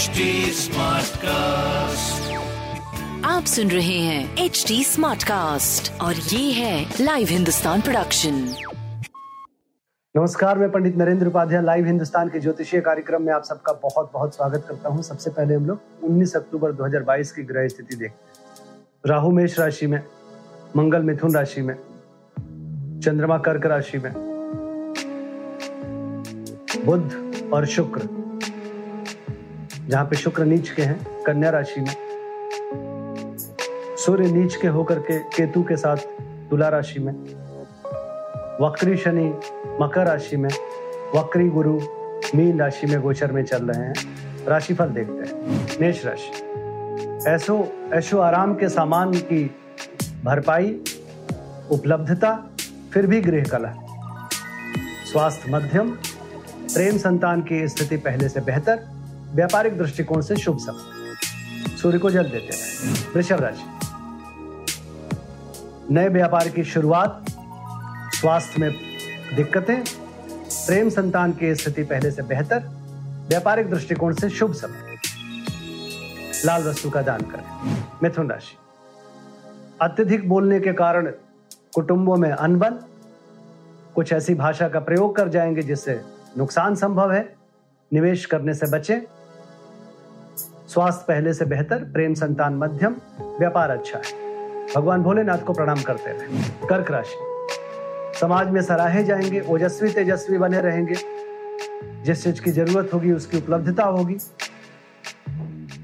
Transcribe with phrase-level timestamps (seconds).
[0.00, 0.24] HD
[0.56, 2.28] Smartcast.
[3.26, 8.34] आप सुन रहे हैं एच डी स्मार्ट कास्ट और ये है लाइव हिंदुस्तान प्रोडक्शन
[10.14, 14.34] नमस्कार मैं पंडित नरेंद्र उपाध्याय लाइव हिंदुस्तान के ज्योतिषीय कार्यक्रम में आप सबका बहुत बहुत
[14.34, 19.10] स्वागत करता हूँ। सबसे पहले हम लोग 19 अक्टूबर 2022 की ग्रह स्थिति देखते हैं
[19.10, 20.02] राहु मेष राशि में
[20.76, 21.74] मंगल मिथुन राशि में
[23.04, 24.12] चंद्रमा कर्क राशि में
[26.86, 28.29] बुध और शुक्र।
[29.90, 31.96] जहाँ पे शुक्र नीच के हैं, कन्या राशि में।
[33.98, 35.96] सूर्य नीच के होकर के, केतु के साथ
[36.50, 37.12] तुला राशि में।
[38.66, 39.40] वक्री शनि
[39.80, 40.50] मकर राशि में,
[41.14, 41.80] वक्री गुरु
[42.34, 43.94] मीन राशि में गोचर में चल रहे हैं।
[44.46, 46.44] राशिफल देखते हैं। मेष राशि।
[47.30, 49.56] ऐसो ऐशो आराम के सामान की
[50.24, 50.80] भरपाई,
[51.70, 52.50] उपलब्धता,
[52.92, 53.74] फिर भी गृह कला।
[55.12, 55.90] स्वास्थ्य मध्यम,
[56.74, 58.99] प्रेम संतान की स्थिति पहले से बेहतर
[59.34, 61.00] व्यापारिक दृष्टिकोण से शुभ समय।
[61.76, 63.64] सूर्य को जल देते हैं। वृषभ राशि।
[65.94, 67.24] नए व्यापार की शुरुआत,
[68.14, 68.74] स्वास्थ्य में
[69.36, 69.84] दिक्कतें,
[70.66, 72.64] प्रेम संतान की स्थिति पहले से बेहतर,
[73.28, 74.96] व्यापारिक दृष्टिकोण से शुभ समय।
[76.44, 78.56] लाल वस्तु का दान करें। मिथुन राशि।
[79.82, 81.06] अत्यधिक बोलने के कारण
[81.74, 82.70] कुटुंबों में अनबन,
[83.94, 86.00] कुछ ऐसी भाषा का प्रयोग कर जाएँगे जिससे
[86.38, 87.34] नुकसान संभव है।
[87.92, 89.00] निवेश करने से बचें।
[90.70, 94.30] स्वास्थ्य पहले से बेहतर, प्रेम संतान मध्यम, व्यापार अच्छा है।
[94.76, 97.46] भगवान भोलेनाथ को प्रणाम करते रहे कर्क राशि।
[98.20, 100.94] समाज में सराहे जाएँगे, ओजस्वी तेजस्वी बने रहेंगे।
[102.02, 104.16] जिस चीज़ की ज़रूरत होगी, उसकी उपलब्धता होगी।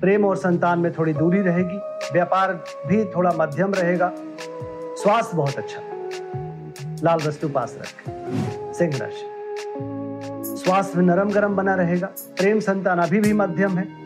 [0.01, 1.81] प्रेम और संतान में थोड़ी दूरी रहेगी,
[2.13, 4.13] व्यापार भी थोड़ा मध्यम रहेगा।
[4.97, 5.81] स्वास्थ्य बहुत अच्छा।
[7.05, 9.33] लाल वस्तु पास रखें। सिंह राशि।
[10.57, 14.06] स्वास्थ्य नरम गरम बना रहेगा। प्रेम संतान अभी भी मध्यम है।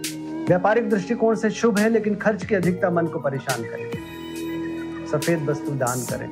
[0.51, 3.99] व्यापारिक दृष्टिकोण से शुभ है, लेकिन खर्च की अधिकता मन को परेशान करेगी
[5.07, 6.29] सफ़ेद वस्तु दान करें।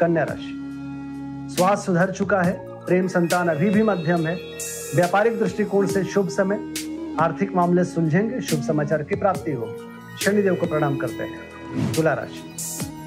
[0.00, 0.56] कन्या राशि।
[1.56, 4.34] स्वास्थ्य सुधर चुका है, प्रेम संतान अभी भी मध्यम है।
[4.94, 6.74] व्यापारिक दृष्टिकोण से शुभ समय।
[7.20, 9.76] आर्थिक मामले सुलझेंगे, शुभ समाचार की प्राप्ति होगी।
[10.24, 11.38] शनिदेव को प्रणाम करते हैं।
[11.94, 12.56] तुला राशि।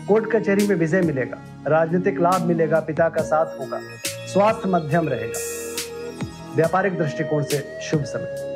[0.07, 1.37] कोर्ट कचहरी में विजय मिलेगा।
[1.67, 5.39] राजनीतिक लाभ मिलेगा, पिता का साथ होगा। स्वास्थ्य मध्यम रहेगा।
[6.55, 8.52] व्यापारिक दृष्टिकोण से शुभ समय।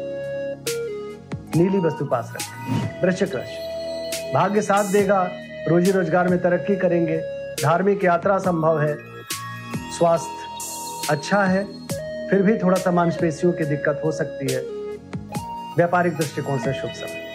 [1.57, 5.31] नीली वस्तु पास रखें। वृश्चिक राशि। भाग्य साथ देगा,
[5.68, 7.18] रोजी रोज़गार में तरक्की करेंगे,
[7.63, 8.97] धार्मिक यात्रा संभव है,
[9.97, 11.63] स्वास्थ्य अच्छा है,
[12.29, 14.62] फिर भी थोड़ा सा मांसपेशियों की दिक्कत हो सकती है।
[15.78, 17.25] व्यापारिक दृष्टिकोण से शुभ समय।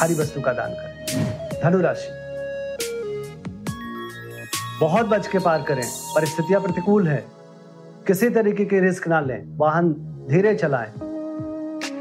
[0.00, 2.16] हरी वस्तु का दान करें। धनु राशि
[4.80, 5.82] बहुत बच के पार करें।
[6.14, 7.24] परिस्थितियाँ प्रतिकूल है।
[8.06, 9.92] किसी तरीके के रिस्क ना लें। वाहन
[10.30, 11.07] धीरे चलाएँ।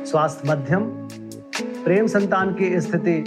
[0.07, 0.81] स्वास्थ्य मध्यम,
[1.83, 3.25] प्रेम संतान की स्थिति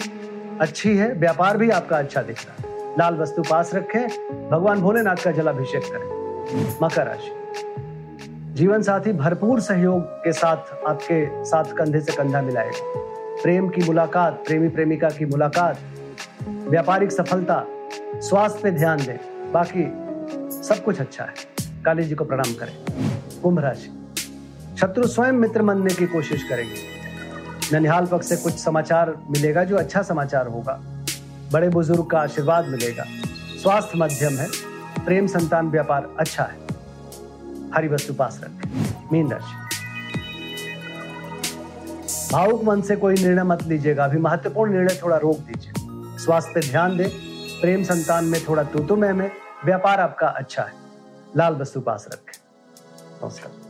[0.60, 4.08] अच्छी है, व्यापार भी आपका अच्छा दिख रहा है। लाल वस्तु पास रखें,
[4.50, 6.20] भगवान भोलेनाथ का जलाभिषेक करें।
[6.82, 7.32] मकर राशि।
[8.54, 12.92] जीवन साथी, भरपूर सहयोग के साथ आपके साथ कंधे से कंधा मिलाएगा।
[13.42, 15.78] प्रेम की मुलाकात, प्रेमी प्रेमिका की मुलाकात,
[16.48, 17.64] व्यापारिक सफलता,
[18.14, 19.82] स्वास्थ्य पे ध्यान दें। बाकी
[20.62, 21.32] सब कुछ अच्छा है।
[21.84, 22.84] काली जी को प्रणाम करें।
[23.42, 23.99] कुंभ राशि।
[24.76, 27.00] शत्रु स्वयं मित्र बनने की कोशिश करेंगे।
[27.72, 30.80] ननिहाल पक्ष से कुछ समाचार मिलेगा जो अच्छा समाचार होगा।
[31.52, 33.04] बड़े बुज़ुर्ग का आशीर्वाद मिलेगा।
[33.62, 34.46] स्वास्थ्य मध्यम है।
[35.04, 36.58] प्रेम संतान व्यापार अच्छा है।
[37.74, 39.56] हरी वस्तु पास रखें। मीन राशि।
[42.32, 45.72] भावुक मन से कोई निर्णय मत लीजिएगा। अभी महत्वपूर्ण निर्णय थोड़ा रोक दीजिए।
[46.18, 47.08] स्वास्थ्य पे ध्यान दें।
[47.60, 49.30] प्रेम संतान में थोड़ा तुतुमय में
[49.64, 50.72] व्यापार आपका अच्छा है।
[51.36, 52.38] लाल वस्तु पास रखें।
[53.24, 53.69] नमस्कार।